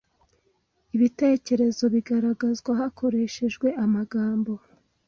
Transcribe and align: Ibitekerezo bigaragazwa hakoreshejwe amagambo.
Ibitekerezo 0.95 1.83
bigaragazwa 1.93 2.69
hakoreshejwe 2.79 3.67
amagambo. 3.83 4.51